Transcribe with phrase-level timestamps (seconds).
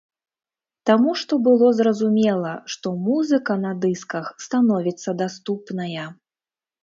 [0.89, 6.07] Таму што было зразумела, што музыка на дысках становіцца даступная.